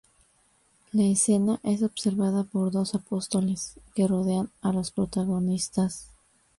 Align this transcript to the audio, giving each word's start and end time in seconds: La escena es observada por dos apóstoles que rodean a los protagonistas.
La 0.93 1.03
escena 1.03 1.59
es 1.61 1.83
observada 1.83 2.43
por 2.43 2.71
dos 2.71 2.95
apóstoles 2.95 3.79
que 3.93 4.07
rodean 4.07 4.49
a 4.63 4.71
los 4.73 4.89
protagonistas. 4.89 6.07